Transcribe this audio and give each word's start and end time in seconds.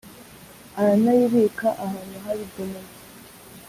aranayibika 0.79 1.67
ahantu 1.85 2.17
habigenewe. 2.25 2.91